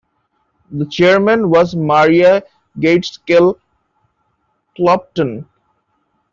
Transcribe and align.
The 0.71 0.87
chairman 0.87 1.51
was 1.51 1.75
Maria 1.75 2.41
Gaitskell 2.79 3.59
Clopton. 4.75 5.45